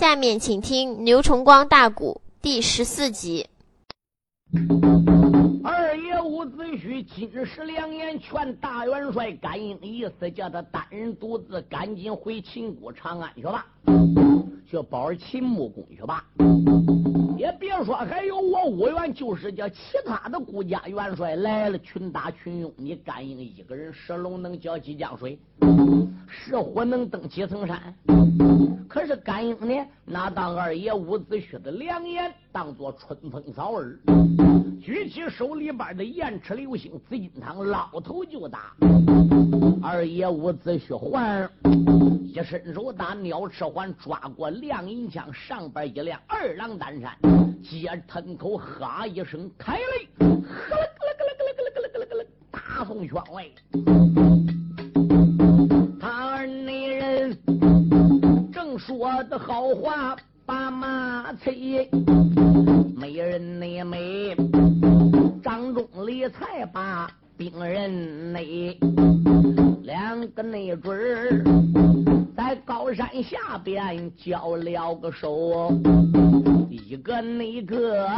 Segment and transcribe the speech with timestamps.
[0.00, 3.46] 下面请听牛崇光大鼓第十四集。
[5.62, 13.66] 二爷伍子胥金石良言劝大元帅甘英，意思叫他单人独自赶紧回秦国长安去吧，
[14.70, 16.24] 去保秦穆公去吧。
[17.40, 25.38] 也别说还有我五元，就是叫其他的顾家元帅来了，群打群拥，你甘英一个人射龙能搅几江水，
[26.28, 27.94] 射火能登几层山。
[28.86, 33.98] 可是甘英呢，拿当二爷伍子胥的良言当做春风扫耳。
[34.82, 38.76] 举起手里边的燕赤流星紫金汤，捞头就打。
[39.82, 41.50] 二爷伍子胥环
[42.24, 47.16] 一伸手打鸟翅环，抓过亮银枪，上边一亮二郎担扇，
[47.62, 53.46] 接吞口哈一声开雷，呵啦咯了咯了咯了咯了咯了咯了，大宋圈外。
[55.98, 57.38] 他二内人
[58.52, 61.88] 正说的好话，把马催，
[62.96, 64.36] 美人内美。
[65.42, 68.78] 张忠李才把兵人内，
[69.90, 71.44] 两个内准
[72.36, 75.76] 在高山下边交了个手，
[76.70, 78.08] 一个那个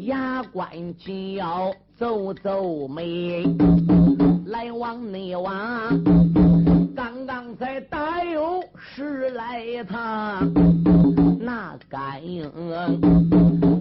[0.00, 0.68] 牙关
[0.98, 3.42] 紧要皱皱眉，
[4.48, 5.50] 来往内往，
[6.94, 10.46] 刚刚才打有十来趟，
[11.40, 12.52] 那感应。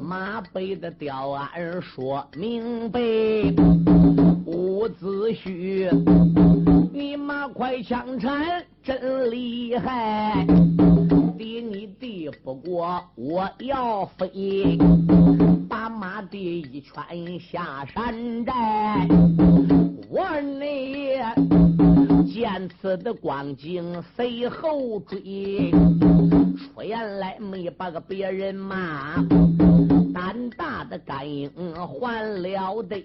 [0.01, 3.01] 马背的吊鞍说明白，
[4.45, 5.89] 伍子胥，
[6.95, 10.47] 你马快枪铲真厉害，
[11.37, 14.77] 敌你敌不过我要飞，
[15.67, 18.53] 把马的一圈下山寨，
[20.09, 20.65] 我呢
[22.33, 25.71] 见此的光景随后追，
[26.55, 29.21] 出言来没把个别人骂。
[30.13, 32.95] 胆大的甘英还了得！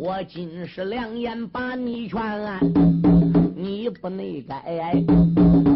[0.00, 2.20] 我今是良言把你劝，
[3.56, 4.94] 你不内改，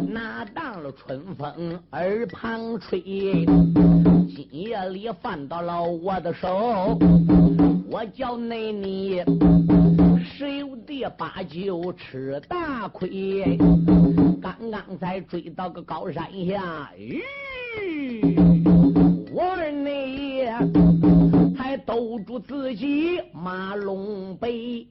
[0.09, 3.01] 哪当了春风耳旁吹？
[3.01, 6.97] 今夜里犯到了我的手，
[7.91, 9.25] 我叫内你
[10.25, 13.59] 十有的八九吃大亏。
[14.41, 17.21] 刚刚才追到个高山下，吁。
[19.33, 19.91] 我儿呢，
[20.53, 20.82] 还
[21.85, 24.87] 兜住自己马龙背。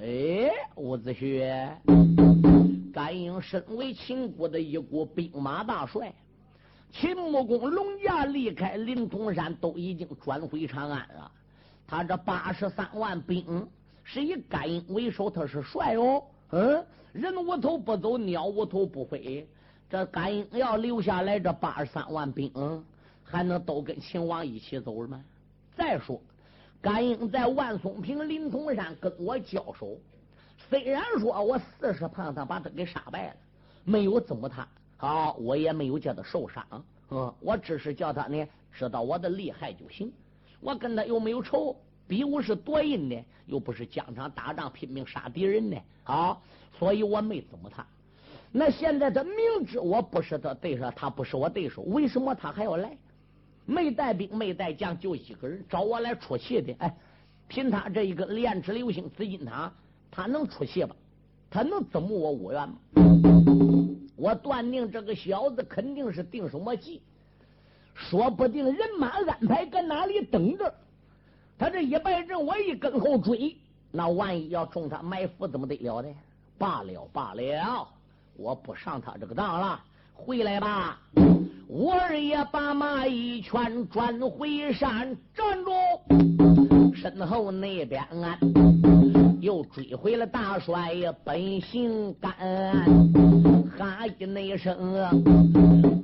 [0.00, 1.68] 哎，伍子胥，
[2.92, 6.12] 甘英身为秦国的一股兵马大帅，
[6.92, 11.30] 秦穆公龙驾离开临潼山，都已经转回长安了。
[11.86, 13.66] 他这八十三万兵
[14.04, 16.22] 是以甘英为首，他是帅哦。
[16.50, 19.46] 嗯，人无头不走，鸟无头不飞。
[19.90, 22.50] 这甘英要留下来这八十三万兵，
[23.24, 25.22] 还能都跟秦王一起走吗？
[25.76, 26.20] 再说，
[26.80, 29.96] 甘英在万松坪临潼山跟我交手，
[30.68, 33.36] 虽然说我四十胖他把他给杀败了，
[33.84, 40.12] 没有怎么他，好，我也没有叫他受伤，嗯，我只是叫他呢知道我的厉害就行。
[40.60, 41.74] 我跟他又没有仇，
[42.06, 46.42] 比武是夺印的，又不是疆场打仗拼命杀敌人的，好，
[46.78, 47.86] 所以我没怎么他。
[48.52, 52.96] 那现在他明知我不是他对手，他不是我对手，为什么他还要来？
[53.64, 56.74] 没带兵没带将，就一个人找我来出气的。
[56.78, 56.94] 哎，
[57.48, 59.72] 凭他这一个炼制流星紫金塔，
[60.10, 60.94] 他能出气吧？
[61.50, 62.76] 他能怎么我五元吗？
[64.16, 67.02] 我断定这个小子肯定是定什么计，
[67.94, 70.72] 说不定人马安排搁哪里等着。
[71.58, 73.56] 他这一败阵，我一跟后追，
[73.90, 76.08] 那万一要中他埋伏，怎么得了的？
[76.58, 77.88] 罢了罢了。
[78.36, 79.84] 我不上他这个当了，
[80.24, 81.00] 回来吧！
[81.66, 85.72] 我二爷把马一圈转回山，站住！
[86.94, 88.38] 身后那边啊
[89.40, 90.92] 又追回了大帅
[91.24, 92.32] 本性干，
[93.76, 94.76] 哈一那声，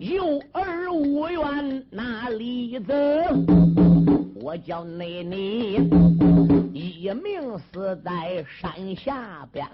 [0.00, 2.94] 有儿无怨哪里走？
[4.42, 5.76] 我叫内内
[6.98, 9.64] 一命死在山下边，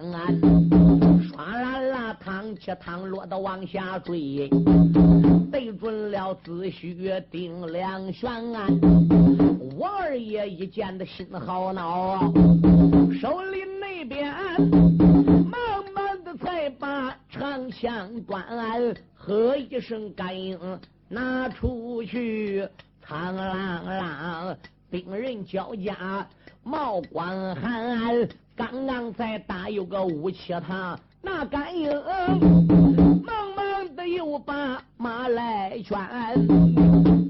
[1.23, 4.50] 唰啦啦，趟起趟落的往下坠，
[5.50, 6.94] 对准了子虚
[7.31, 8.31] 定两悬。
[9.79, 12.31] 我二爷一见的心好恼，
[13.19, 14.31] 手里那边
[15.47, 18.44] 慢慢的才把长枪端，
[19.15, 20.59] 喝一声干应
[21.09, 22.69] 拿出去。
[23.00, 24.56] 苍啷啷，
[24.91, 26.29] 兵人交加，
[26.64, 28.26] 毛光寒，
[28.56, 31.90] 刚刚才打有个五七趟，那甘英
[33.22, 35.99] 忙忙的又把马来劝，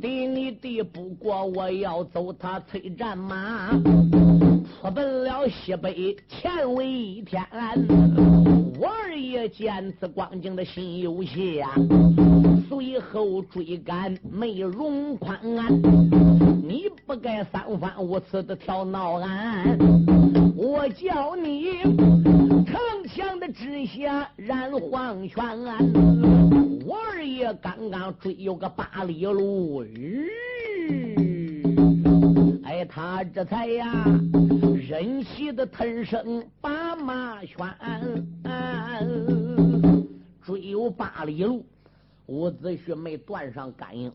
[0.01, 3.73] 敌你敌不过我要走，他催战马，
[4.81, 7.45] 出奔了西北前为一天。
[8.79, 11.65] 我二爷见此光景的心有谢，
[12.69, 15.41] 随后追赶没容宽。
[16.67, 19.79] 你不该三番五次的挑闹俺，
[20.57, 21.83] 我叫你
[22.65, 25.45] 城墙的之下染黄泉。
[26.87, 29.85] 我二爷刚刚追有个八里路，
[32.65, 34.07] 哎，他这才呀
[34.89, 37.59] 忍气的吞声把马圈，
[40.43, 41.63] 追有八里路，
[42.25, 44.11] 伍子胥没断上感应。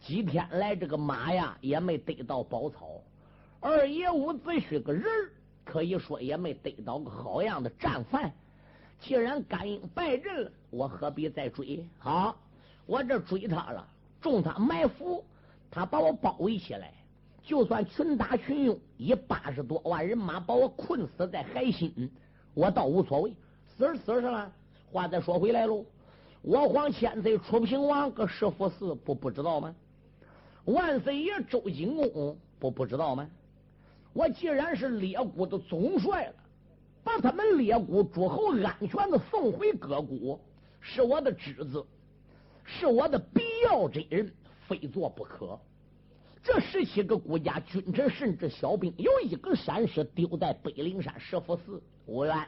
[0.00, 3.02] 几天来，这个马呀也没得到宝草。
[3.60, 5.04] 二爷伍子胥个人
[5.64, 8.32] 可以说也没得到个好样的战犯。
[9.00, 11.84] 既然甘英败阵了，我何必再追？
[11.98, 12.36] 好，
[12.86, 13.86] 我这追他了，
[14.20, 15.24] 中他埋伏，
[15.70, 16.92] 他把我包围起来，
[17.42, 22.10] 就算群打群用，以八十多万人马把我困死在海心，
[22.54, 23.32] 我倒无所谓。
[23.76, 24.50] 死是死是了。
[24.90, 25.84] 话再说回来喽，
[26.42, 29.74] 我皇千岁楚平王搁石佛寺不不知道吗？
[30.68, 33.26] 万岁爷周景公不不知道吗？
[34.12, 36.34] 我既然是列国的总帅了，
[37.02, 40.38] 把他们列国诸侯安全的送回各国，
[40.80, 41.86] 是我的职责，
[42.64, 44.30] 是我的必要之人，
[44.66, 45.58] 非做不可。
[46.42, 52.46] 这十七个国家君臣甚至小兵，有一个闪失丢在北灵山石佛寺，无缘，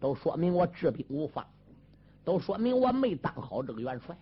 [0.00, 1.46] 都说明我治兵无方，
[2.24, 4.16] 都说明我没当好这个元帅，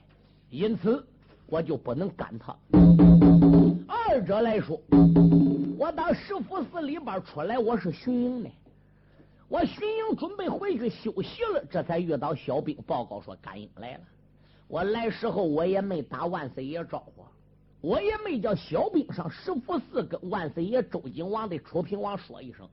[0.51, 1.03] 因此
[1.47, 2.55] 我就不能干他。
[4.13, 4.77] 二者来说，
[5.79, 8.51] 我到石佛寺里边出来，我是巡营的。
[9.47, 14.01] 我巡营准备回去休息了，这才遇到小兵报告说甘英来了。
[14.67, 17.25] 我来时候我也没打万岁爷招呼，
[17.81, 22.69] 我也没叫小兵上石佛寺跟万岁爷周景王的楚平王说一声。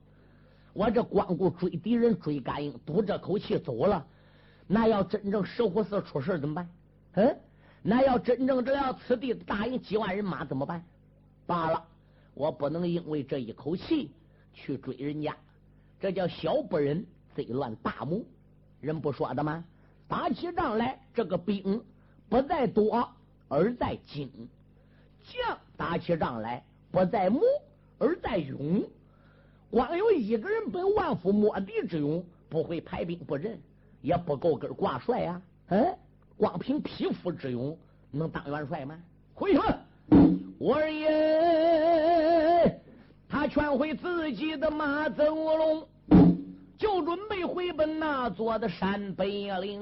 [0.72, 4.04] 我这光顾追敌人追甘英，赌这口气走了，
[4.66, 6.68] 那要真正石佛寺出事怎么办？
[7.12, 7.36] 嗯？
[7.80, 10.82] 那要真正这要此地大营几万人马怎么办？
[11.48, 11.82] 罢了，
[12.34, 14.10] 我不能因为这一口气
[14.52, 15.34] 去追人家，
[15.98, 18.22] 这叫小不忍则乱大谋。
[18.82, 19.64] 人不说的吗？
[20.06, 21.82] 打起仗来，这个兵
[22.28, 23.08] 不在多
[23.48, 24.30] 而在精，
[25.22, 27.40] 将打起仗来不在谋
[27.98, 28.86] 而在勇。
[29.70, 33.58] 光有一个人本万夫莫敌之勇，不会排兵布阵，
[34.02, 35.42] 也不够根挂帅呀。
[35.68, 35.96] 嗯。
[36.36, 37.76] 光凭匹夫之勇
[38.10, 39.02] 能当元帅吗？
[39.34, 39.60] 回去，
[40.58, 42.80] 我二爷
[43.28, 45.86] 他劝回自己的马走龙，
[46.76, 49.80] 就准备回奔那座的山北岭。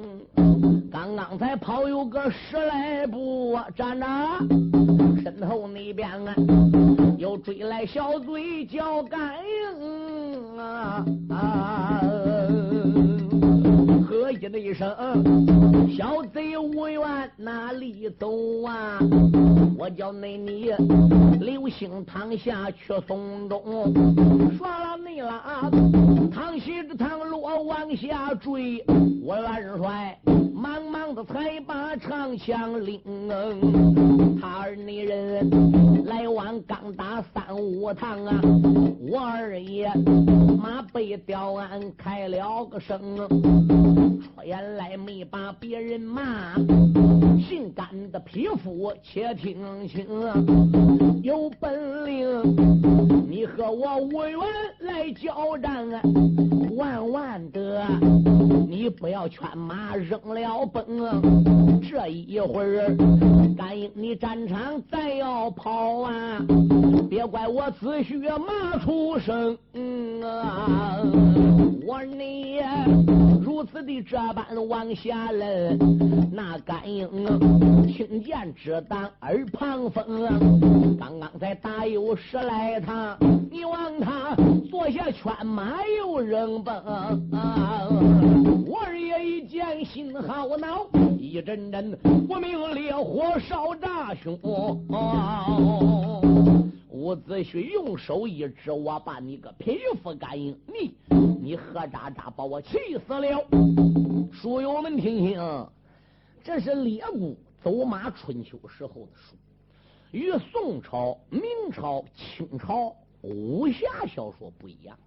[0.90, 4.06] 刚刚才跑有个十来步，啊站着
[5.22, 6.34] 身后那边啊，
[7.18, 12.00] 又追来小嘴叫甘英啊啊！
[14.08, 14.88] 喝一的一声，
[19.86, 20.72] 我叫内你
[21.38, 23.94] 流星堂下去送终，
[24.58, 25.70] 耍了内了，
[26.34, 28.84] 唐喜之唐罗往下追，
[29.22, 30.18] 我元帅
[30.66, 33.00] 忙忙的才把长枪领，
[34.40, 38.40] 他二那人来往刚打三五趟啊，
[39.08, 39.88] 我二爷
[40.60, 42.98] 马背吊鞍开了个声。
[44.18, 46.56] 出言来没把别人骂，
[47.38, 50.04] 性感的匹夫且听清，
[51.22, 52.26] 有本领
[53.28, 54.40] 你和我无缘
[54.80, 56.02] 来交战啊，
[56.76, 57.86] 万万的
[58.68, 60.84] 你不要劝马扔了奔，
[61.82, 62.96] 这一会儿
[63.56, 66.40] 感应你战场再要跑啊，
[67.10, 69.58] 别怪我子虚骂出声
[70.22, 70.98] 啊，
[71.86, 72.60] 我你
[73.56, 74.02] 如此的。
[74.02, 75.78] 这般往下来，
[76.30, 77.08] 那甘英
[77.86, 80.98] 听见只当耳旁风。
[80.98, 83.16] 刚刚才打有十来趟，
[83.50, 84.36] 你望他
[84.70, 86.74] 坐下圈马又扔崩。
[88.66, 90.86] 我二爷一见心好恼，
[91.18, 91.92] 一阵阵
[92.28, 94.38] 不明烈火烧炸胸。
[96.90, 100.92] 伍子胥用手一指，我把你个皮肤感应，你
[101.46, 102.76] 你何渣渣把我气
[103.06, 103.46] 死了！
[104.32, 105.68] 书友们听听，
[106.42, 109.36] 这是列古走马春秋时候的书，
[110.10, 114.98] 与宋朝、明朝、清朝武侠小说不一样。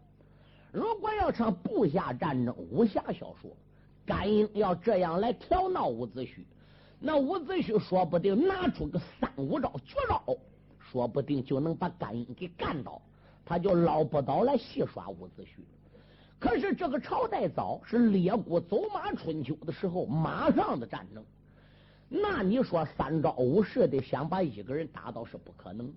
[0.72, 3.52] 如果要唱部下战争武侠小说，
[4.06, 6.46] 甘英要这样来调闹伍子胥，
[7.02, 10.24] 那伍子胥说不定拿出个三五招绝招，
[10.80, 13.02] 说不定就能把甘英给干倒，
[13.44, 15.60] 他就捞不倒来戏耍伍子胥。
[16.40, 21.22] 可是这个朝代早是列国走马春秋的时候，马上的战争，
[22.08, 25.94] 那你说三招五式的想把一个人打倒是不可能的。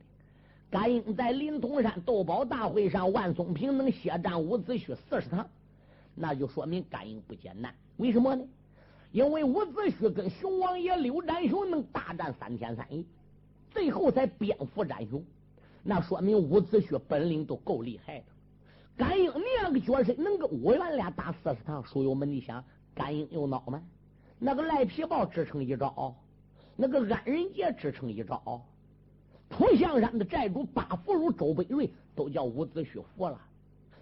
[0.68, 5.46] 甘英在临潼山斗宝大会上，万松平能血战伍子胥四十趟，
[6.14, 7.72] 那就说明甘英不简单。
[7.98, 8.44] 为什么呢？
[9.12, 13.04] 因为伍子胥跟熊王爷刘占雄能大战三天三夜，
[13.70, 15.22] 最后才蝙蝠占雄，
[15.84, 18.24] 那说明伍子胥本领都够厉害的。
[18.96, 19.32] 甘英
[19.62, 22.62] 那个角色能跟五员俩打四十趟，书友们，你想
[22.94, 23.82] 甘英有孬吗？
[24.38, 26.14] 那个赖皮豹支撑一招，
[26.76, 28.62] 那个安仁杰支撑一招。
[29.48, 33.40] 普象山的寨主八福如周北瑞都叫伍子胥服了。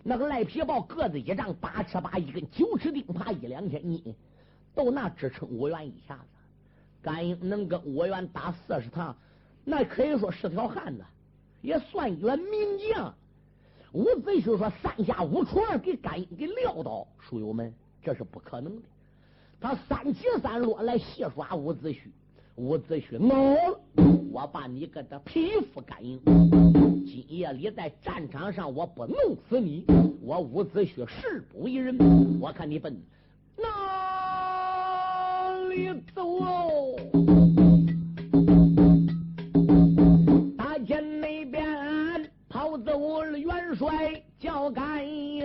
[0.02, 4.14] 那个赖皮豹个子一丈八尺八一根九尺钉耙一两千斤，
[4.74, 6.22] 都那支撑五元一下子。
[7.02, 9.16] 甘英能跟五元打四十趟，
[9.64, 11.04] 那可以说是条汉子，
[11.62, 13.14] 也算一员名将。
[13.92, 18.82] 伍子胥说三下五除二给甘英给撂倒，书友们这是不可能的。
[19.60, 21.98] 他三起三落来戏耍伍子胥。
[22.56, 23.80] 伍子胥恼了，
[24.30, 26.20] 我把你给他皮肤干硬。
[27.04, 29.16] 今夜里在战场上，我不弄
[29.48, 29.84] 死你，
[30.22, 31.96] 我伍子胥誓不为人。
[32.38, 32.96] 我看你奔
[33.56, 33.66] 哪
[35.68, 36.22] 里走
[43.80, 45.42] 帅叫甘英，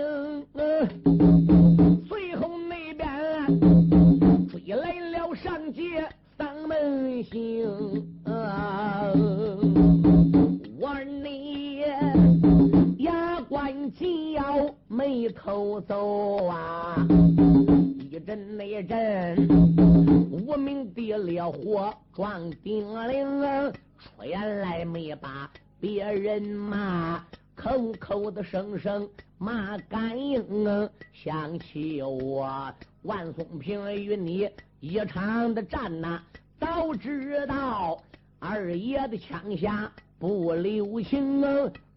[2.06, 6.06] 随后那边追来了上街。
[6.36, 7.66] 当门行，
[10.78, 11.80] 我你
[12.98, 17.06] 牙关紧咬，眉头皱啊，
[18.10, 19.48] 一阵那阵
[20.30, 25.50] 无名的烈火撞顶铃，出言来没把
[25.80, 27.24] 别人骂，
[27.56, 29.08] 口口的声声
[29.38, 32.72] 骂甘英，想起我
[33.02, 34.48] 万松平与你。
[34.78, 36.20] 一场的战呐，
[36.60, 38.00] 早知道
[38.38, 41.42] 二爷的枪下不留情，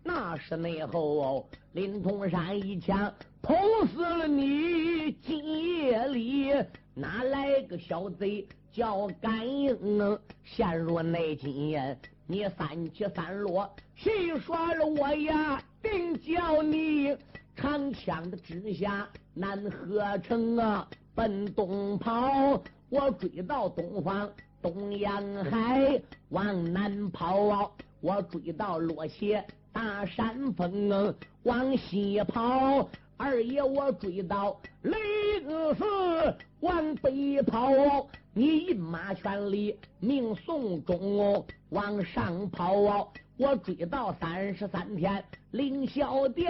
[0.02, 3.56] 那是内后林通山一枪捅
[3.94, 5.12] 死了你。
[5.22, 6.54] 今夜里
[6.94, 10.18] 哪来个小贼叫甘英？
[10.46, 12.00] 陷入内奸，
[12.32, 15.60] 你三起三落，谁耍了我呀？
[15.82, 17.18] 定叫你
[17.56, 20.88] 长枪的之下难合成啊！
[21.16, 24.30] 奔东跑，我追到东方
[24.62, 29.44] 东洋海，往南跑，我追到落斜
[29.74, 32.88] 大山峰，往西跑。
[33.20, 34.98] 二爷，我追到雷
[35.42, 35.84] 子寺，
[36.62, 37.70] 往北跑。
[38.34, 43.12] 你饮马圈里命送终，往上跑。
[43.36, 45.22] 我追到三十三天
[45.52, 46.50] 凌霄殿，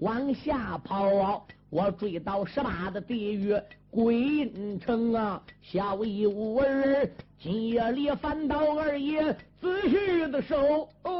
[0.00, 1.46] 往下跑。
[1.70, 3.56] 我追到十八的地狱
[3.88, 7.08] 归阴城啊，小一无儿，
[7.40, 10.88] 今夜里翻到二爷子婿的手。
[11.04, 11.12] 哦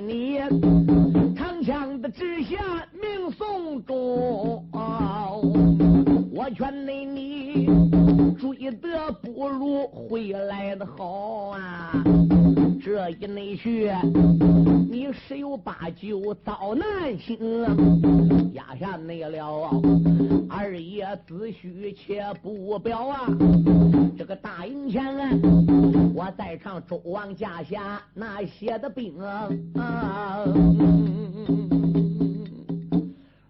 [0.00, 0.38] 你
[1.36, 4.64] 长枪的直下命送终。
[6.32, 7.66] 我劝你你
[8.38, 12.04] 追得不如回来的好啊。
[12.82, 13.90] 这一内去，
[14.90, 17.38] 你十有八九遭难行。
[18.52, 19.70] 压下内了，
[20.48, 23.26] 二爷子虚且不表啊！
[24.16, 25.04] 这个大营前，
[26.14, 29.48] 我在唱周王驾下那些的兵啊！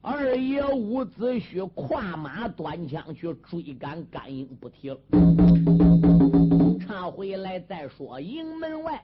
[0.00, 4.98] 二爷伍子胥跨马端枪去追赶甘英不提了。
[6.80, 9.02] 唱回来再说营门外。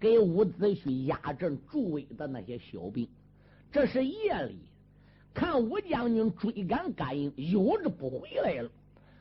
[0.00, 3.08] 给伍子胥压阵助威的那些小兵，
[3.72, 4.60] 这是夜里
[5.38, 8.68] 看武将军追赶甘英，有日不回来了。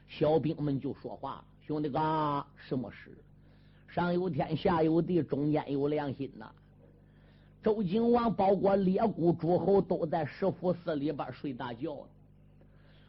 [0.07, 3.15] 小兵们就说话：“兄弟哥，什么事？
[3.87, 6.49] 上有天，下有地，中间有良心呐！
[7.61, 11.95] 周景王，包括列谷诸侯，都在石府寺里边睡大觉。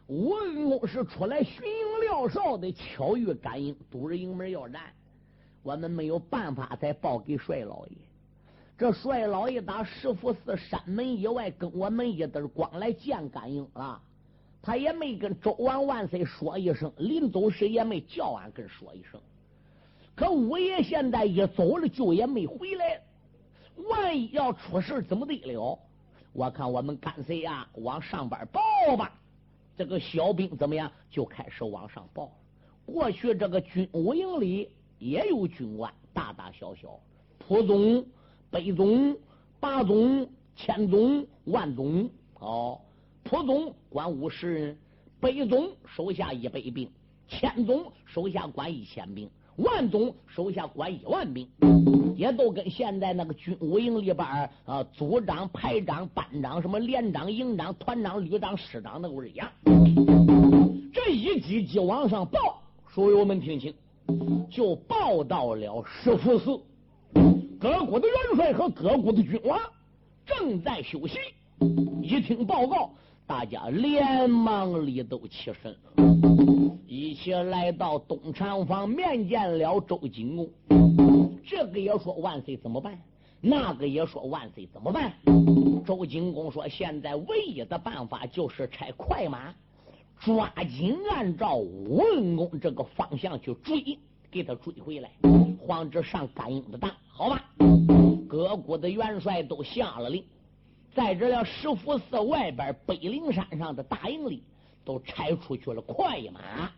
[0.05, 4.83] 吴恩公是出来巡营廖哨的，巧遇甘英堵着营门要战。”
[5.63, 7.97] 我们没有办法再报给帅老爷。
[8.79, 14.01] 这帅老爷打石佛寺山门以外跟我们一对光来见感应了，
[14.61, 19.19] 他也没跟周王万岁说一声，临走时也没叫俺跟说一声。
[20.15, 23.01] 可五爷现在一走了，就也没回来。
[23.89, 25.77] 万一要出事怎么得了？
[26.31, 29.11] 我看我们干脆呀往上边报吧。
[29.77, 30.89] 这个小兵怎么样？
[31.11, 32.31] 就开始往上报了。
[32.85, 34.69] 过去这个军五营里
[34.99, 36.97] 也有军官，大大小小，
[37.39, 38.05] 普总、
[38.51, 39.15] 北总、
[39.59, 42.09] 八总、千总、万总。
[42.39, 42.79] 哦，
[43.23, 44.77] 普总管五十人，
[45.19, 46.89] 北总手下一百兵，
[47.27, 49.29] 千总手下管一千兵。
[49.57, 51.45] 万总手下管一万兵，
[52.15, 59.51] 也都跟现在那个军务营里边啊，组长、排长、班长、什么连长、营长、团长、旅长、师长那味儿一样。
[60.93, 63.73] 这一级级往上报，书友们听清，
[64.49, 66.57] 就报到了石福寺。
[67.59, 69.59] 各国的元帅和各国的军王
[70.25, 71.17] 正在休息，
[72.01, 72.91] 一听报告。
[73.27, 75.75] 大家连忙里都起身，
[76.87, 80.49] 一起来到东厂房面见了周景公。
[81.45, 82.97] 这个也说万岁怎么办？
[83.41, 85.11] 那个也说万岁怎么办？
[85.85, 89.53] 周景公说：现在唯一的办法就是拆快马，
[90.17, 93.99] 抓紧按照文公这个方向去追，
[94.31, 95.11] 给他追回来，
[95.67, 96.89] 防止上甘英的当，
[97.19, 97.43] 好吧？
[98.29, 100.23] 各国的元帅都下了令。
[100.95, 104.41] 在这了石佛寺外边北陵山上的大营里，
[104.85, 106.71] 都拆出去了快马，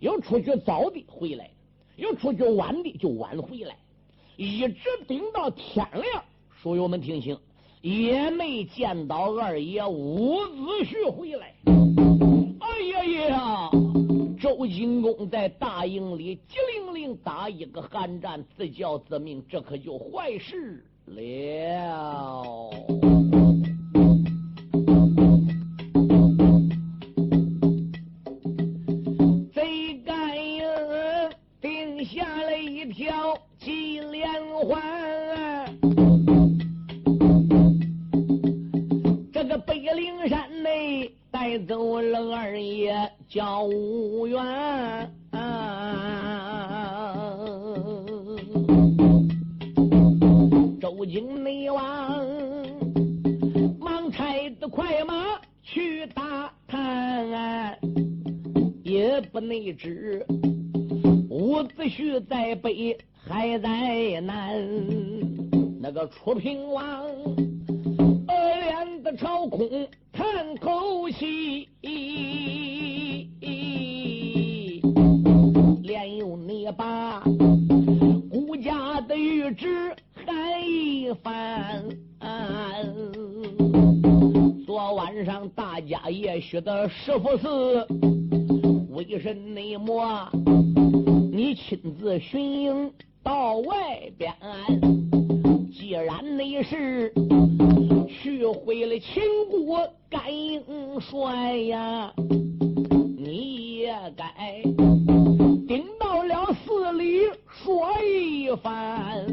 [0.00, 1.50] 有出去早的回来，
[1.96, 3.76] 有出去晚的就晚回来，
[4.38, 6.24] 一直顶到天亮。
[6.50, 7.38] 书友们听清，
[7.82, 11.54] 也没见到二爷伍子胥回来。
[14.56, 14.66] 哎呀呀！
[14.66, 23.05] 周景公在大营里急灵灵打一个寒战，自叫自命，这可就坏事了。
[85.16, 87.48] 晚上大家也许的师傅是
[88.90, 90.28] 为神内魔，
[91.32, 94.30] 你亲自巡营到外边。
[95.72, 97.10] 既然你是
[98.06, 99.88] 去回了秦国。
[100.10, 100.62] 甘英
[101.00, 102.12] 帅呀，
[103.16, 104.62] 你也该
[105.66, 109.26] 顶到了寺里说一番。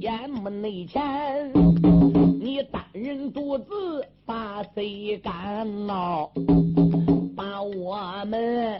[0.00, 1.37] 眼门内前，
[4.78, 6.30] 贼敢闹，
[7.34, 8.78] 把我们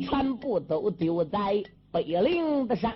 [0.00, 1.62] 全部都丢在
[1.92, 2.90] 北陵的山，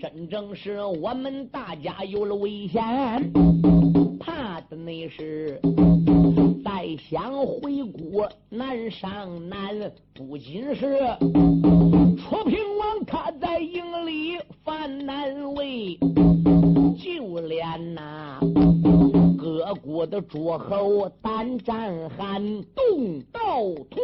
[0.00, 2.82] 真正是我们大家有了危险。
[4.18, 5.60] 怕的那是
[6.64, 10.98] 再想回国难上难，不仅是
[12.18, 15.96] 楚平王他在营里犯难为，
[16.98, 18.40] 就连那
[19.54, 22.42] 各国的诸侯胆战寒，
[22.74, 23.40] 动刀
[23.88, 24.00] 痛，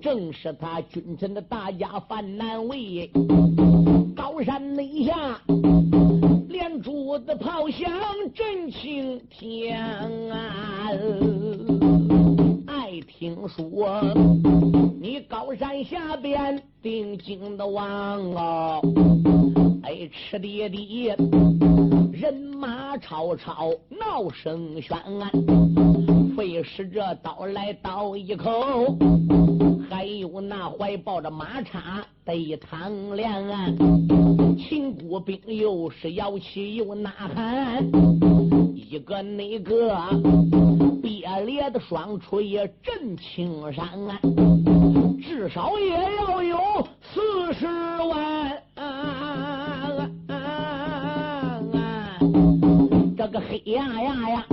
[0.00, 3.10] 正是他君臣的大家犯难为，
[4.14, 5.36] 高山内下。
[6.48, 7.90] 连珠子炮响
[8.32, 9.84] 震青天，
[12.68, 14.00] 爱听说
[15.00, 18.80] 你高山下边定睛的王哦，
[19.82, 21.16] 哎，吃爹爹，
[22.20, 25.30] 人马吵吵闹声喧，啊
[26.36, 28.94] 费使这刀来刀一口，
[29.88, 33.42] 还有那怀抱着马叉得唐梁。
[34.58, 37.82] 秦国兵又是摇旗又呐喊，
[38.74, 39.96] 一个那个
[41.02, 43.88] 憋裂的双锤震青山，
[45.22, 46.58] 至少也要有
[47.00, 48.39] 四十万。
[53.30, 54.46] 个黑压压呀，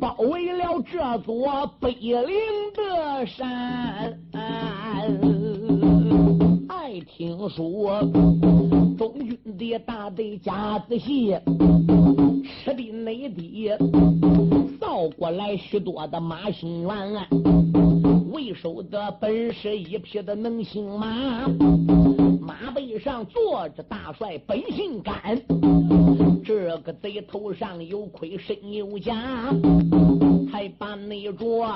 [0.00, 2.24] 包围了这座北岭
[2.74, 4.18] 的山。
[6.68, 8.00] 爱听说
[8.96, 11.36] 中军的大队架子细，
[12.44, 13.70] 吃的内地
[14.80, 17.26] 扫过来许多的马新元，
[18.32, 21.46] 为首的本是一匹的能行马，
[22.40, 25.36] 马背上坐着大帅本姓甘，
[26.44, 29.14] 这个贼头上有盔身有甲，
[30.52, 31.74] 还把那着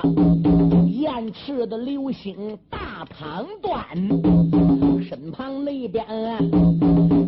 [0.89, 3.83] 燕翅的流星大汤端，
[5.03, 6.05] 身旁那边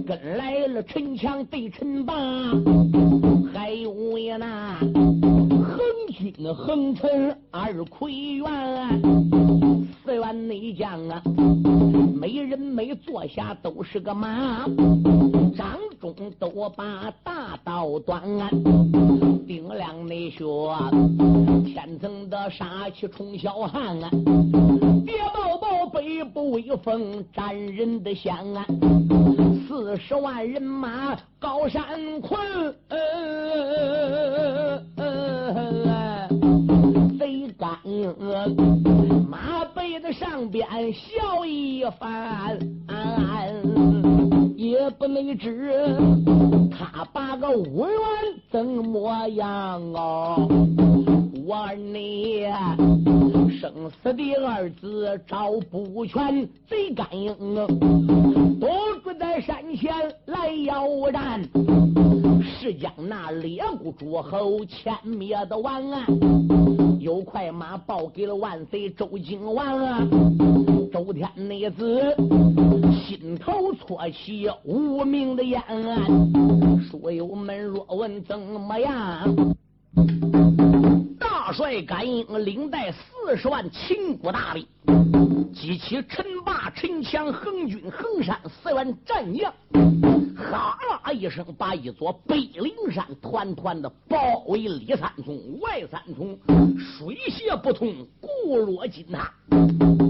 [0.06, 2.14] 跟来了陈强对陈霸，
[3.54, 5.80] 还有呀那横
[6.12, 9.00] 军横陈二魁元，
[10.04, 11.22] 四员内将啊，
[12.14, 14.66] 没人没坐下都是个马，
[15.56, 18.22] 张中都把大刀端，
[19.46, 20.74] 顶亮内说
[21.66, 24.08] 天层的杀气冲霄汉啊，
[25.04, 28.64] 别抱抱北不威风斩人的香啊，
[29.68, 31.84] 四十万人马高山
[32.22, 32.40] 困。
[37.18, 38.14] 贼干硬，
[39.28, 42.58] 马背的上边笑一番，
[44.70, 45.96] 也不能知
[46.70, 47.96] 他把个五元
[48.52, 50.48] 怎么样哦。
[51.44, 52.44] 我你
[53.60, 57.34] 生死的二字找不全，贼干硬，
[58.60, 58.68] 都
[59.02, 59.92] 住在山前
[60.26, 61.42] 来要战。
[62.42, 66.04] 是将那列国诸侯歼灭的完案，
[67.00, 70.06] 有快马报给了万岁周景王啊！
[70.92, 72.14] 周天内子
[73.10, 75.60] 心头搓起无名的烟，
[76.80, 79.56] 书友们若问怎么样？
[81.18, 84.64] 大帅甘英领带四十万秦国大兵，
[85.52, 89.52] 及其陈霸、陈强、横军、横山四员战将，
[90.36, 96.38] 哈啦一声，把一座北陵山团团的包围里三重、外三重，
[96.78, 100.09] 水泄不通，固若金汤。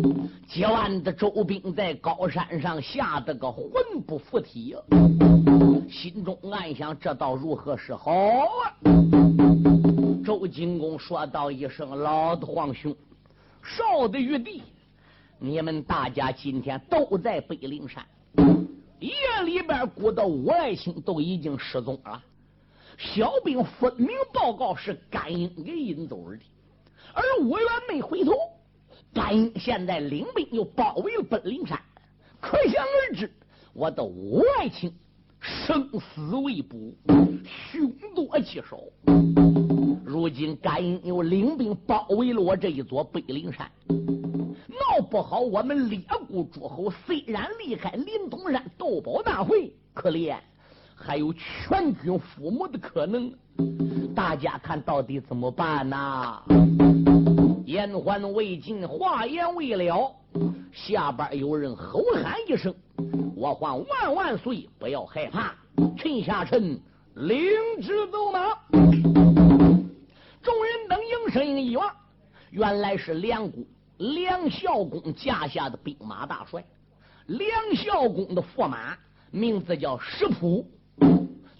[0.50, 3.70] 几万的周兵在高山上吓得个魂
[4.04, 4.78] 不附体呀，
[5.88, 8.74] 心中暗想：这倒如何是好啊？
[10.24, 12.92] 周景公说道一声：“老的皇兄，
[13.62, 14.64] 少的玉帝，
[15.38, 18.04] 你们大家今天都在北灵山，
[18.98, 19.12] 夜
[19.44, 22.20] 里边估到五爱卿都已经失踪了。
[22.98, 26.38] 小兵分明报告是甘英给引走的，
[27.14, 28.32] 而我原没回头。
[29.12, 31.78] 甘英现在领兵又包围了本陵山，
[32.40, 33.30] 可想而知，
[33.72, 34.92] 我的五爱卿
[35.40, 36.94] 生死未卜，
[37.72, 38.78] 凶多吉少。”
[40.06, 50.36] 如今甘英又领兵包围了我这一座北陵山，闹不好我们列国诸侯虽然离开临潼山斗宝大会，可怜
[50.94, 53.32] 还有全军覆没的可能。
[54.14, 56.42] 大家看到底怎么办呐？
[57.70, 60.12] 言还未尽，话言未了，
[60.72, 62.74] 下边有人吼喊一声
[63.36, 64.68] ：“我唤万万岁！
[64.76, 65.54] 不要害怕，
[65.96, 66.80] 陈下臣
[67.14, 67.38] 领
[67.80, 68.58] 旨走马。”
[70.42, 71.88] 众人等应声一望，
[72.50, 73.64] 原来是梁公
[73.98, 76.64] 梁孝公驾下的兵马大帅。
[77.26, 78.98] 梁孝公的驸马
[79.30, 80.66] 名字叫石普，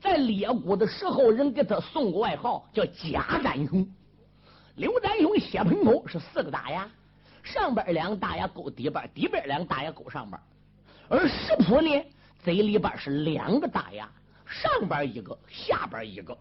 [0.02, 3.86] 在列国的时候，人给他送过外号叫假展雄。
[4.80, 6.88] 刘占雄血盆口是四个大牙，
[7.42, 10.40] 上边两个大牙勾底边，底边两个大牙勾上边。
[11.06, 12.02] 而石普呢，
[12.42, 14.08] 嘴里边是两个大牙，
[14.46, 16.34] 上边一个，下边一个。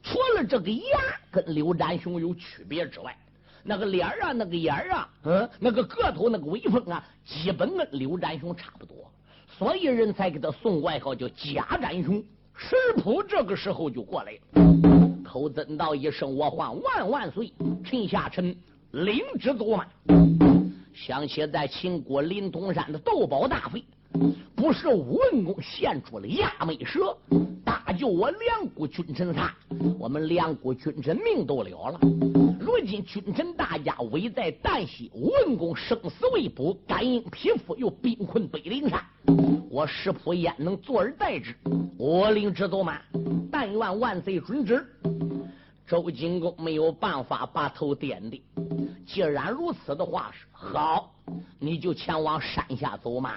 [0.00, 3.18] 除了这个牙跟刘占雄有区别之外，
[3.64, 9.10] 那个脸啊，那个眼啊，嗯，那个个头，那个威风啊，基本跟刘占雄差不多，
[9.58, 12.22] 所以人才给他送外号叫假占雄。
[12.56, 14.95] 石普这个时候就过来了，
[15.26, 17.52] 口尊道一声：“我唤万万岁，
[17.84, 18.56] 臣下臣
[18.92, 19.84] 领旨走马。”
[20.94, 23.84] 想起在秦国临潼山的斗宝大会。
[24.54, 27.16] 不是武文公献出了亚美蛇，
[27.64, 29.54] 搭救我两国君臣仨，
[29.98, 32.00] 我们两国君臣命都了了。
[32.58, 39.04] 如今君臣大家危在旦夕，文公生死未卜，甘英匹夫又兵困北陵山，
[39.70, 41.54] 我石普焉能坐而待之？
[41.98, 43.00] 我领旨走马，
[43.50, 44.84] 但愿万岁准旨。
[45.86, 48.42] 周景公没有办法把头点的。
[49.06, 51.14] 既然如此的话是好，
[51.58, 53.34] 你就前往山下走马，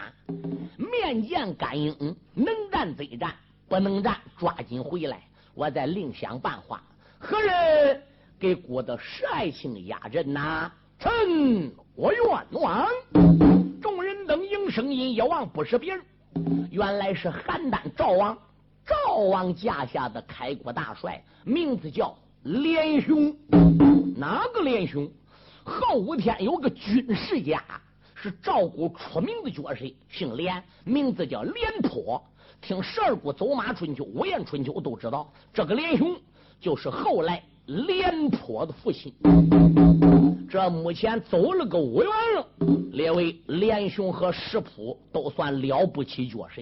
[0.77, 1.95] 面见甘英，
[2.33, 3.33] 能战则战，
[3.69, 5.21] 不能战抓紧回来，
[5.55, 6.83] 我再另想办法。
[7.17, 8.01] 何人
[8.37, 10.69] 给郭的十爱卿压阵呐？
[10.99, 12.87] 臣我愿往。
[13.81, 16.03] 众人等应声音一望，不是别人，
[16.71, 18.37] 原来是邯郸赵王。
[18.85, 23.33] 赵王驾下的开国大帅，名字叫连雄。
[24.17, 25.09] 哪个连雄？
[25.63, 27.63] 后五天有个军事家，
[28.21, 32.21] 是赵国出名的角色，姓连，名字叫廉颇。
[32.59, 36.13] 听十二国走马春秋、五言春秋都知道，这个连雄
[36.59, 39.13] 就是后来廉颇的父亲。
[40.49, 42.11] 这目前走了个五元，
[42.91, 46.61] 列位连雄和石普都算了不起角色。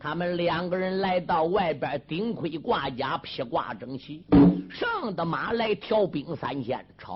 [0.00, 4.24] 他们两个人来到外边，顶盔挂甲，披挂整齐，
[4.70, 7.10] 上的马来调兵三千，朝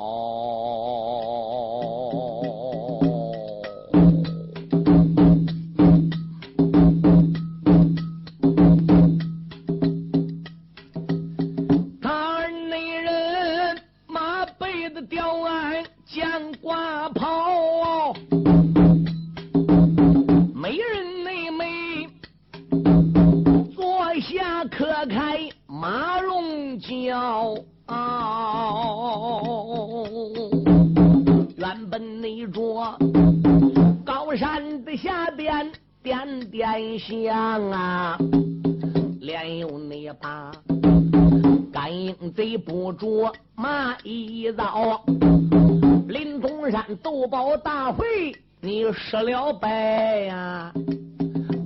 [49.15, 50.73] 得了败呀，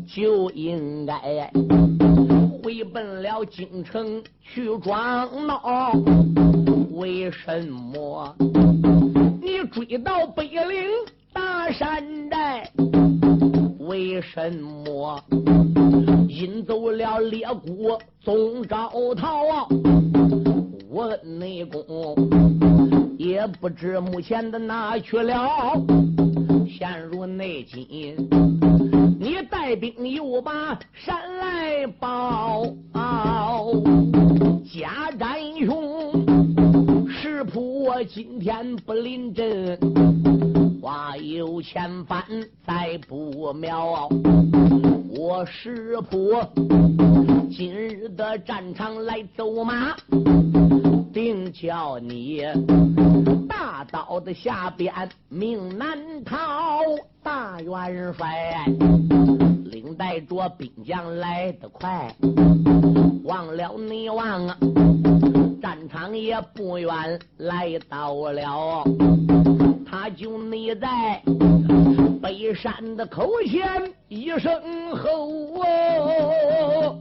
[0.06, 1.50] 就应该。
[2.62, 5.90] 回奔了京城去装闹，
[6.90, 8.36] 为什么
[9.40, 10.90] 你追到北岭
[11.32, 12.70] 大山寨？
[13.78, 15.18] 为什么
[16.28, 19.66] 引走了列国总招讨？
[20.90, 22.14] 我内功
[23.16, 25.72] 也不知目前的哪去了，
[26.68, 28.28] 陷入内境。
[29.18, 32.64] 你带兵又把山来报，
[34.64, 39.78] 家战雄，石普我今天不临阵，
[40.80, 42.22] 话有千番
[42.66, 44.08] 再不妙。
[45.10, 46.32] 我石普
[47.50, 49.96] 今日的战场来走马，
[51.20, 52.44] 定叫你
[53.48, 54.94] 大刀的下边
[55.28, 56.78] 命难逃。
[57.24, 58.64] 大元帅
[59.64, 62.14] 领带着兵将来得快，
[63.24, 64.56] 忘了你忘啊！
[65.60, 68.84] 战场也不远来到了，
[69.90, 71.20] 他就你在
[72.22, 75.28] 北山的口前一声吼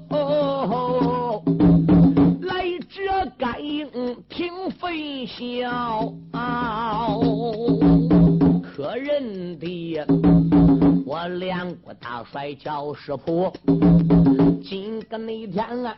[0.09, 1.06] 哦，来
[2.97, 3.87] 这感应
[4.27, 6.11] 听飞笑。
[8.63, 10.03] 可认的，
[11.05, 13.53] 我两国大帅叫石普。
[14.63, 15.95] 今个那天啊，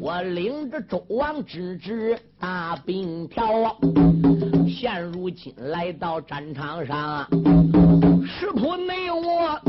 [0.00, 3.76] 我领着周王之侄大兵条，
[4.66, 7.28] 现如今来到战场上，
[8.26, 9.60] 石普内我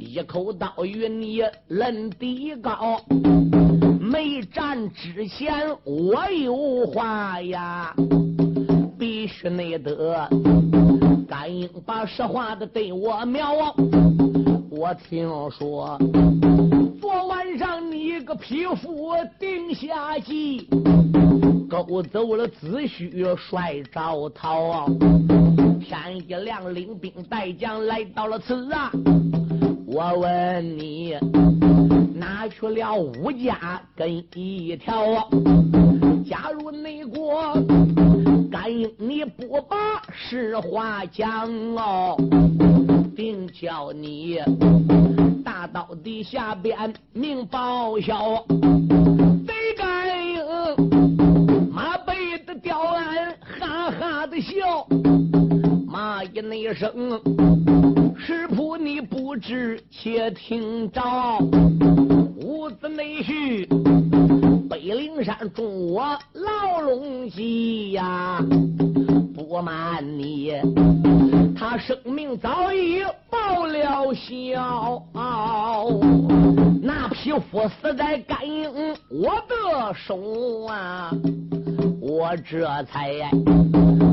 [0.00, 3.00] 一口刀与你论地高，
[4.10, 7.94] 没战之前我有话呀，
[8.98, 10.26] 必须内得。
[11.28, 13.52] 甘英把实话的对我描，
[14.70, 15.98] 我听说
[16.98, 20.66] 昨晚上你个匹夫定下计，
[21.68, 24.86] 勾走了子虚帅赵涛。
[25.80, 28.90] 天一亮，领兵带将来到了此啊！
[29.86, 31.14] 我问你，
[32.18, 35.28] 拿去了五家跟一条？
[36.28, 37.54] 假如内国。
[38.50, 42.16] 甘英，你不把实话讲哦，
[43.14, 44.38] 定叫你
[45.44, 48.44] 大刀底下边命报销。
[49.46, 54.86] 贼甘英，马背的吊鞍，哈哈的笑，
[56.42, 56.92] 骂一声，
[58.16, 61.00] 师傅你不知，且听着，
[62.42, 63.66] 屋子内婿。
[64.68, 68.40] 北灵山中我牢笼计呀，
[69.34, 70.52] 不瞒你，
[71.56, 75.02] 他生命早已报了销。
[76.80, 78.70] 那匹夫死在甘营
[79.10, 81.10] 我的手啊，
[82.00, 83.12] 我这才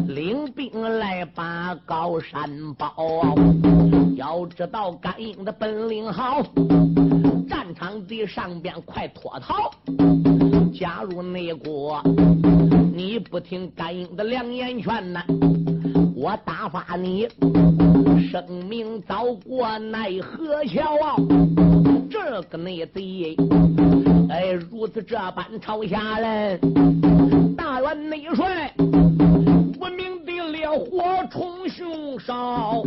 [0.08, 2.94] 领兵来把高山包。
[4.16, 6.42] 要知道甘英的本领好，
[7.50, 9.72] 战场的上边快脱逃。
[10.74, 12.02] 加入内国，
[12.94, 15.22] 你不听甘英的良言劝呐，
[16.16, 17.28] 我打发你
[18.32, 21.16] 生命遭过奈何桥啊！
[22.10, 23.36] 这个内贼，
[24.30, 26.60] 哎，如此这般朝下人，
[27.56, 28.74] 大元内帅，
[29.86, 32.82] 无名的烈火冲胸烧，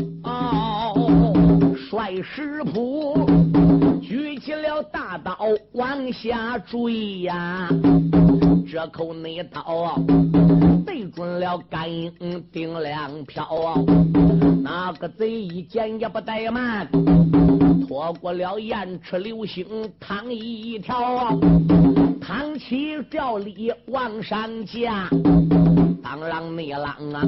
[1.77, 3.25] 率师仆
[4.01, 5.39] 举起了大刀
[5.75, 7.69] 往下追呀！
[8.69, 9.97] 这口内刀
[10.85, 12.13] 对准了甘英
[12.51, 13.81] 顶两瓢啊，
[14.61, 16.89] 那个贼一见也不怠慢。
[17.87, 19.65] 拖过了燕赤流星
[20.01, 21.39] 汤一条，
[22.21, 25.09] 汤起吊里往上架，
[26.11, 27.23] 当啷内啷啊，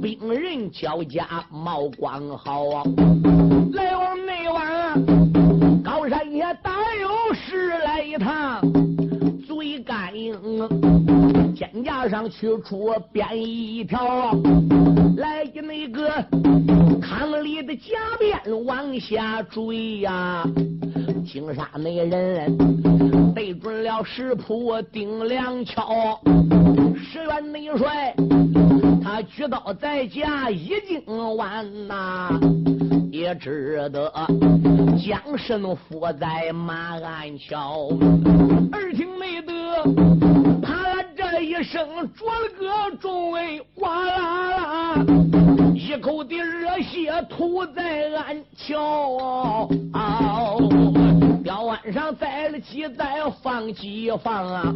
[0.00, 2.84] 兵人交加冒光好啊，
[3.72, 8.60] 来往内往，高山也大有十来趟，
[9.76, 10.32] 最干硬，
[11.54, 14.32] 肩胛上取出鞭一条，
[15.18, 16.10] 来的那个。
[17.02, 20.42] 汤里的甲鞭往下追呀，
[21.26, 26.18] 金沙那人对准了石铺顶梁敲，
[26.96, 28.14] 石原内帅
[29.04, 32.30] 他举刀在架已经完呐，
[33.16, 34.12] 也只得
[34.98, 37.88] 将身伏在马鞍桥，
[38.72, 39.52] 耳听没得，
[40.62, 45.06] 他这一声着了个重哎，哇啦啦。
[45.74, 49.66] 一口的热血吐在鞍桥，
[51.42, 54.72] 吊腕上栽了几载放几放啊，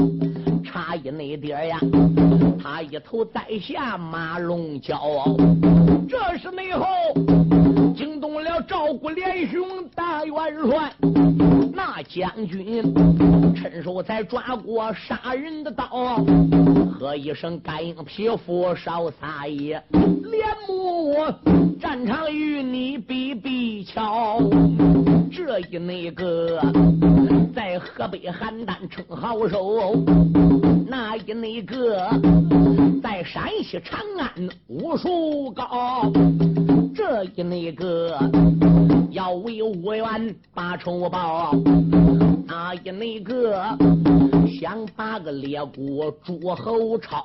[0.64, 1.78] 差一那点呀，
[2.62, 4.98] 他一头栽下马龙角，
[6.08, 6.86] 这是内后
[7.94, 9.62] 惊动了赵国连雄
[9.94, 10.34] 大元
[10.68, 10.92] 帅，
[11.72, 12.82] 那将军
[13.54, 16.24] 趁手才抓过杀人的刀。
[16.92, 21.14] 喝一声，肝硬皮肤少撒野，连木
[21.80, 24.38] 战场与你比比瞧。
[25.32, 26.60] 这一那个
[27.60, 29.94] 在河北邯郸称好手，
[30.86, 32.08] 那一那个
[33.02, 36.10] 在山西长安武术高，
[36.94, 38.18] 这一那个
[39.10, 41.54] 要为五元把仇报，
[42.46, 43.62] 那一那个。
[44.58, 47.24] 想把个列国诸侯抄，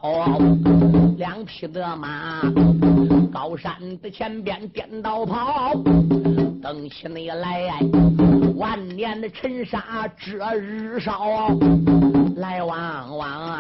[1.18, 2.42] 两匹的马，
[3.32, 5.74] 高山的前边颠倒跑，
[6.62, 7.80] 等起你来，
[8.56, 11.50] 万年的尘沙遮日烧，
[12.38, 13.58] 来往往，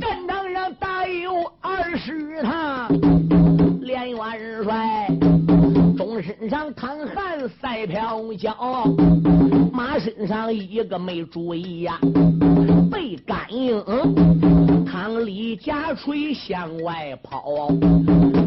[0.00, 2.88] 战场上大有二十趟，
[3.82, 5.08] 连元帅，
[5.96, 8.84] 钟身上淌汗赛飘脚，
[9.72, 11.98] 马身上一个没注意呀。
[12.90, 13.84] 被感应，
[14.86, 17.68] 汤里假锤向外跑，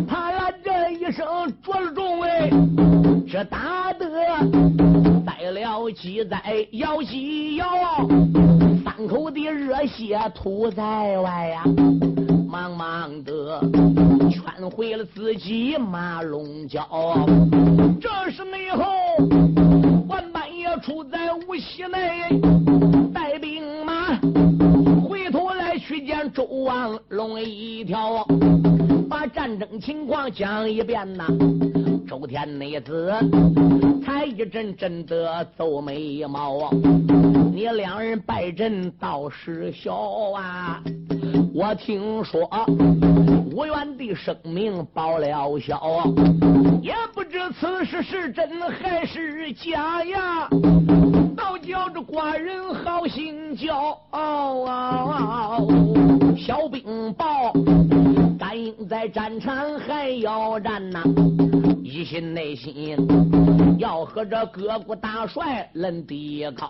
[0.08, 1.26] 啪啦这一声
[1.62, 2.50] 着了重哎，
[3.32, 3.81] 这打
[4.50, 7.66] 得栽了几载摇鸡摇，
[8.84, 11.64] 三口的热血吐在外呀，
[12.48, 13.60] 忙忙的
[14.30, 16.88] 圈回了自己马龙角，
[18.00, 18.84] 这是内后
[20.08, 22.40] 万半夜出在无锡内
[23.14, 24.18] 带兵马，
[25.08, 26.32] 回头来去见。
[26.32, 28.26] 周王龙一条，
[29.10, 31.26] 把战争情况讲一遍呐。
[32.12, 33.10] 周天内子
[34.04, 36.70] 才一阵阵的皱眉毛啊，
[37.54, 39.96] 你两人拜阵倒是小
[40.36, 40.84] 啊！
[41.54, 42.42] 我听说
[43.50, 46.04] 无缘的生命保了小，
[46.82, 50.50] 也不知此事是真还是假呀。
[51.42, 53.98] 倒叫这寡人好心焦，
[56.38, 57.52] 小兵报，
[58.38, 61.02] 甘英在战场还要战呐，
[61.84, 62.96] 一心内心
[63.80, 66.70] 要和这各国大帅论底高，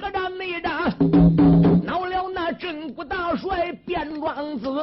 [0.00, 0.90] 何战内战
[1.84, 4.82] 恼了那镇国大帅卞庄子，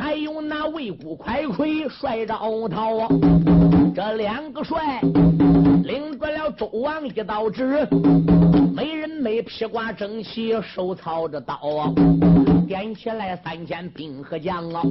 [0.00, 3.06] 还有那魏国快魁帅赵涛，
[3.94, 5.02] 这两个帅。
[5.84, 7.86] 领过了周王一道旨，
[8.74, 11.92] 每人每披挂整齐，手操着刀啊，
[12.66, 14.82] 点起来三千兵和将啊，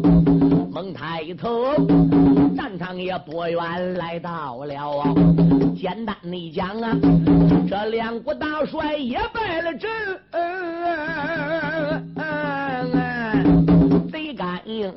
[0.71, 1.75] 猛抬头，
[2.55, 5.13] 战场也不远来到了啊。
[5.75, 6.95] 简单的讲啊，
[7.69, 9.91] 这两国大帅也败了阵，
[14.67, 14.93] 干硬，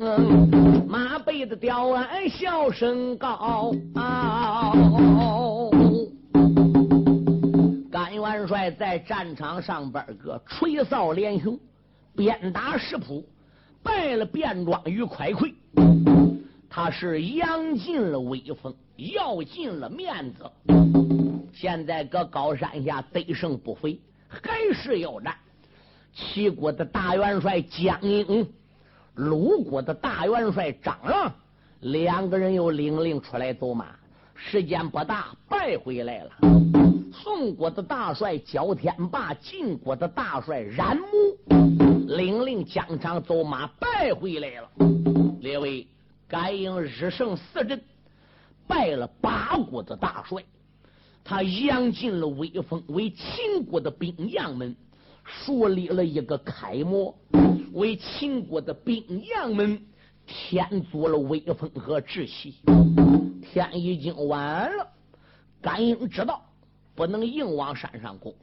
[0.89, 3.73] 马背的吊鞍笑声高。
[8.21, 11.59] 元帅在战场上边个吹扫连雄，
[12.17, 13.25] 鞭打石铺，
[13.81, 15.55] 败了便庄与快溃。
[16.69, 20.51] 他是扬尽了威风，要尽了面子。
[21.53, 25.33] 现在搁高山下得胜不回，还是要战。
[26.13, 28.53] 齐国的大元帅江英，
[29.21, 31.31] 鲁国的大元帅张让，
[31.81, 33.89] 两个人又领令出来走马。
[34.35, 36.31] 时间不大，败回来了。
[37.13, 41.37] 宋国的大帅焦天霸，晋国的大帅冉木，
[42.17, 44.71] 领令疆场走马，败回来了。
[45.41, 45.87] 列位，
[46.27, 47.79] 甘英日胜四阵，
[48.67, 50.43] 败了八国的大帅。
[51.23, 54.75] 他扬尽了威风，为秦国的兵将们
[55.23, 57.15] 树立了一个楷模，
[57.73, 59.81] 为秦国的兵将们
[60.27, 62.57] 添足了威风和志气。
[63.43, 64.87] 天已经晚了，
[65.61, 66.43] 甘英知道
[66.95, 68.35] 不能硬往山上攻，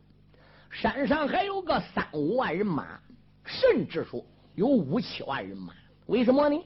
[0.69, 2.99] 山上还有个三五万人马，
[3.45, 4.25] 甚至说
[4.55, 5.73] 有五七万人马。
[6.07, 6.59] 为什么呢？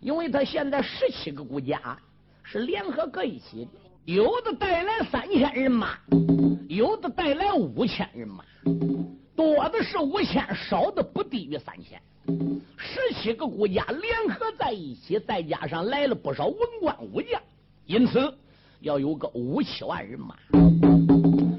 [0.00, 1.98] 因为他现在十七个国家
[2.42, 3.70] 是联合搁一起的。
[4.04, 5.98] 有的带来三千人马，
[6.68, 8.44] 有的带来五千人马，
[9.38, 12.02] 多的是五千，少的不低于三千。
[12.76, 17.40] 十七个国家联合在一起，再加上来了不少文官武将，
[17.86, 18.36] 因此
[18.80, 20.34] 要有个五七万人马。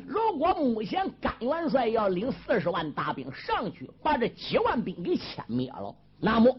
[0.06, 6.54] 如果目前甘元帅要领四十万大兵上去，把这几万兵给歼灭了，那么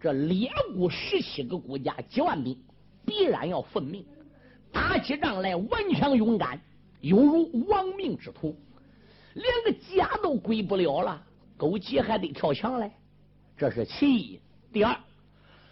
[0.00, 2.58] 这列国十七个国家几万兵
[3.06, 4.04] 必然要奉命。
[4.72, 6.60] 打起仗来顽强勇敢，
[7.00, 8.56] 犹如亡命之徒，
[9.38, 11.22] 连个家都归不了了，
[11.56, 12.90] 枸杞还得跳墙来，
[13.56, 14.40] 这是其一。
[14.72, 14.94] 第二，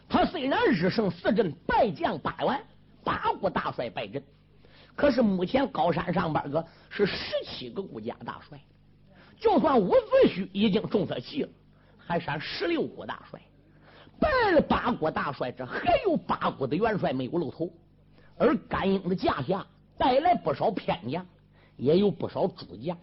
[0.08, 2.62] 他虽然日胜四阵，败将八万，
[3.02, 4.22] 八国大帅败阵，
[4.94, 8.58] 可是目前高山上边个是十七个国家大帅，
[9.40, 11.48] 就算伍子胥已经中他计了，
[11.98, 13.40] 还剩十六国大帅，
[14.20, 17.68] 败了八国大帅，这还有八国的元帅没有露头。
[18.38, 19.66] 而甘英的驾下
[19.98, 21.26] 带来不少偏将，
[21.76, 22.96] 也有不少主将。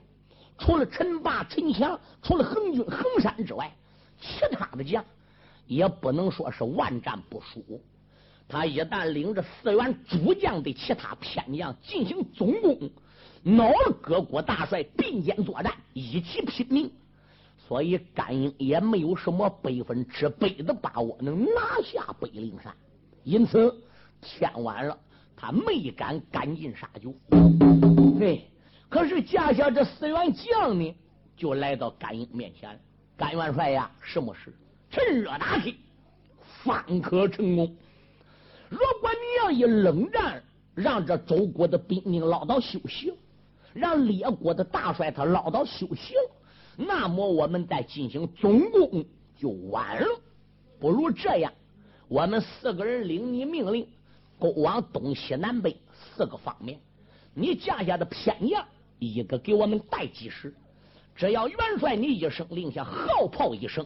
[0.58, 3.72] 除了陈霸、陈强，除了横军、横山之外，
[4.22, 5.04] 其他的将
[5.68, 7.82] 也不能说是万战不输。
[8.48, 12.90] 他一旦领着四员主将的其他偏将进行总攻，
[13.42, 16.92] 恼了各国大帅并肩作战，一起拼命。
[17.68, 22.74] 所以甘英也没有什么百分之百的把握能拿下北灵山。
[23.24, 23.84] 因此
[24.22, 24.98] 天晚了。
[25.36, 27.14] 他没敢赶尽杀绝，
[28.18, 28.48] 对，
[28.94, 30.96] 可是驾下这四员将呢，
[31.36, 32.80] 就来到甘英面前。
[33.18, 34.54] 甘元帅呀，什么事？
[34.92, 35.74] 趁热打铁，
[36.64, 37.76] 方可成功。
[38.70, 40.44] 如果你要一冷战，
[40.76, 43.12] 让这周国的兵丁捞到休息，
[43.74, 46.32] 让列国的大帅他捞到休息了，
[46.78, 49.04] 那么我们再进行总攻
[49.36, 50.08] 就晚了。
[50.80, 51.52] 不如这样，
[52.08, 53.88] 我们四个人领你命令。
[54.40, 56.78] 都往东西南北四个方面，
[57.34, 58.68] 你驾下的偏将
[59.00, 60.54] 一个给我们带几十，
[61.16, 63.86] 只要元帅你一声令下，号炮一声，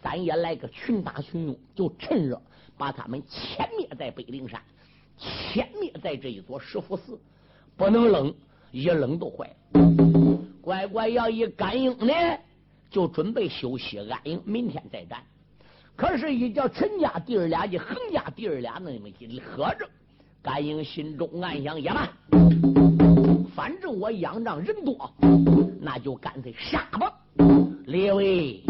[0.00, 2.40] 咱也来个群打群拥，就趁热
[2.76, 4.60] 把他们歼灭在北灵山，
[5.18, 7.18] 歼灭在这一座石佛寺。
[7.76, 8.34] 不能冷，
[8.72, 9.80] 一冷都坏了。
[10.62, 12.14] 乖乖要一感应呢，
[12.90, 15.22] 就准备休息安营，明天再战。
[15.94, 19.88] 可是，一叫陈家弟儿俩一横家弟儿俩那么一合着，
[20.42, 22.10] 甘英心中暗想：也罢，
[23.56, 25.10] 反正我仰仗人多，
[25.80, 27.10] 那就干脆杀吧。
[27.86, 28.62] 列位，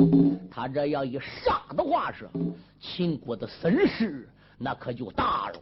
[0.49, 2.28] 他这要一杀的话是，
[2.80, 5.55] 秦国的损失那可就大了。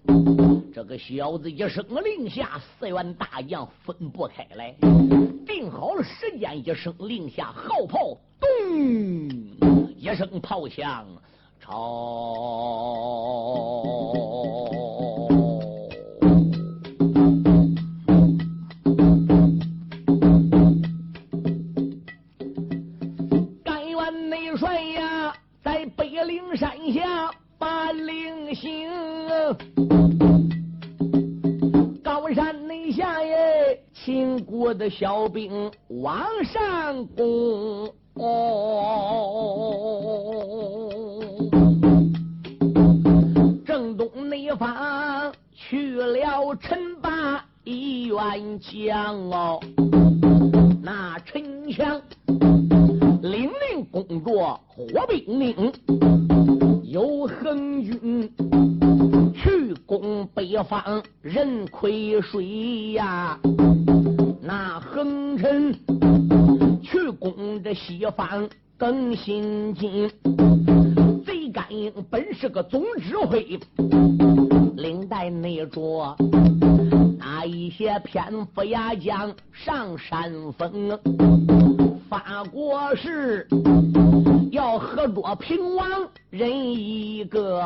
[0.74, 4.74] 这个小子一声令下，四员大将分不开来，
[5.46, 8.48] 定好了时间，一声令下，号炮咚
[9.96, 11.06] 一声炮响。
[11.58, 11.72] 朝
[34.64, 37.86] 国的小兵往上攻。
[43.66, 49.60] 正东内方去了陈霸一员将哦，
[50.82, 52.00] 那陈强
[53.20, 55.72] 领令工作火兵令，
[56.84, 58.32] 有横军
[59.34, 63.38] 去攻北方任亏水呀，
[64.46, 65.74] 那横臣。
[66.82, 70.08] 去攻这西方更心惊，
[71.24, 73.58] 贼干英本是个总指挥，
[74.76, 76.14] 领带内着
[77.18, 80.98] 那一些篇幅牙将上山峰，
[82.10, 83.48] 发国誓
[84.52, 85.88] 要合着平王
[86.28, 87.64] 人一个，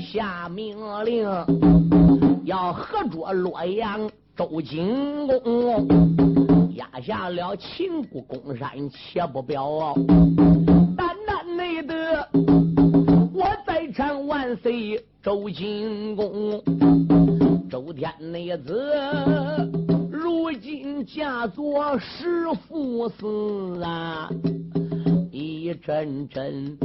[0.00, 1.24] 下命令
[2.44, 4.10] 要合着洛阳
[4.40, 5.86] 周景公，
[6.74, 9.94] 压下了秦国公山，且不表，
[10.96, 12.26] 单单内得
[13.34, 14.98] 我在场万岁。
[15.22, 16.58] 周景公，
[17.68, 18.82] 周天内子，
[20.10, 24.30] 如今嫁作石富司啊，
[25.30, 26.78] 一阵阵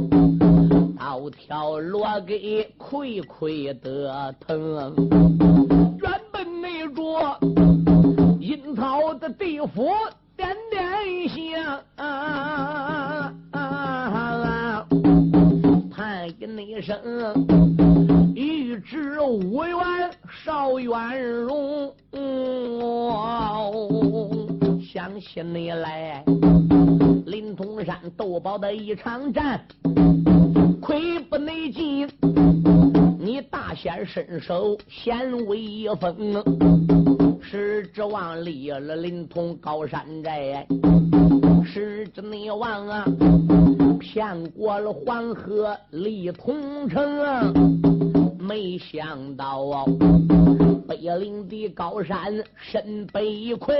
[0.98, 4.94] 刀条落给亏亏的疼。
[6.94, 7.38] 着
[8.40, 9.90] 阴曹的地府
[10.36, 10.82] 点点
[11.28, 13.32] 香，啊
[15.90, 16.96] 叹一声。
[18.34, 19.78] 欲知无缘
[20.44, 21.90] 少元荣，
[24.82, 26.22] 想起你来，
[27.24, 29.66] 临潼山斗宝的一场战，
[30.82, 32.06] 亏不内进，
[33.26, 36.40] 你大显身手显威风，
[37.42, 40.64] 是指望立了临潼高山寨，
[41.64, 43.04] 是指你望啊，
[43.98, 47.52] 骗过了黄河立潼城。
[48.38, 49.84] 没想到啊，
[50.86, 53.74] 北岭的高山身被困，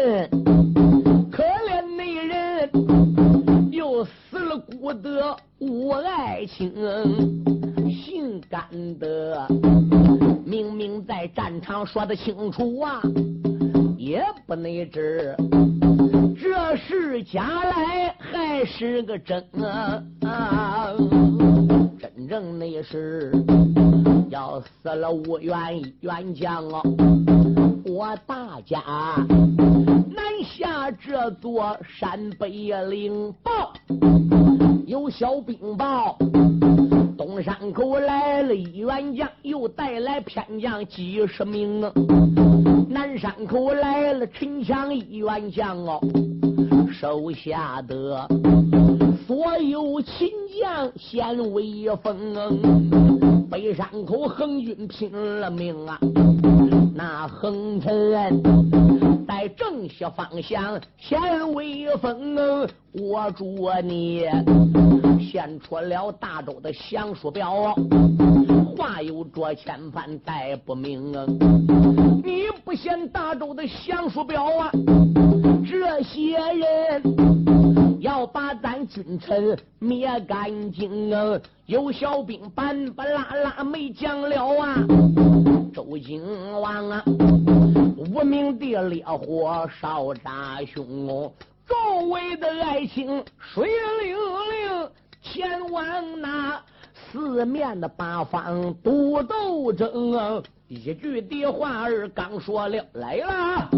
[1.31, 6.75] 可怜那人又死了，孤得无爱情，
[8.49, 8.65] 干
[8.99, 9.47] 的
[10.45, 13.01] 明明在战场说的清楚啊，
[13.97, 15.35] 也不能知
[16.41, 19.45] 这是假来还是个真
[20.23, 20.93] 啊？
[21.99, 23.33] 真正那是。
[24.29, 25.55] 要死了无冤
[26.01, 26.83] 冤将哦！
[27.87, 28.83] 我大家
[30.11, 32.49] 南下这座山北
[32.89, 33.73] 岭报，
[34.85, 36.19] 有小兵报，
[37.17, 41.93] 东山口来了一员将，又带来偏将几十名啊！
[42.89, 45.99] 南山口来了陈强一员将哦，
[46.93, 48.29] 手下的
[49.27, 50.29] 所有秦
[50.61, 53.49] 将显威风。
[53.51, 55.11] 北山口横军拼
[55.41, 55.99] 了命啊！
[56.95, 58.43] 那横臣
[59.27, 61.19] 在正西方向显
[61.55, 62.37] 威风，
[62.93, 63.45] 我祝
[63.83, 64.27] 你
[65.27, 67.75] 献出了大周的降书表，
[68.77, 71.13] 话有着千番带不明。
[72.25, 74.71] 你不献大周的降书表啊，
[75.69, 81.39] 这些人要把咱君臣灭干净啊！
[81.67, 84.77] 有小兵板板拉拉没讲了啊！
[85.75, 86.23] 周景
[86.61, 87.03] 王啊，
[87.97, 91.33] 无名的烈火烧炸胸，
[91.69, 93.69] 周围的爱情水
[94.03, 94.91] 灵灵，
[95.33, 95.85] 前往
[96.21, 96.63] 那
[96.95, 100.43] 四面的八方都斗争。
[100.69, 103.69] 一句的话儿刚说了，来了，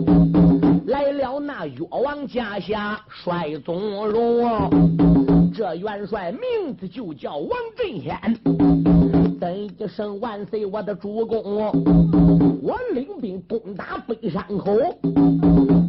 [0.86, 4.70] 来了那越王家下帅宗荣。
[5.54, 11.72] 这元帅名字就叫王振先，等一声万岁，我的主公！
[12.62, 14.76] 我领兵攻打北山口，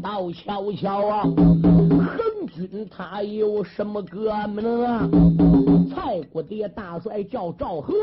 [0.02, 5.10] 道瞧瞧啊，横军他有什么哥们啊？
[5.90, 7.94] 蔡国的大帅叫赵和。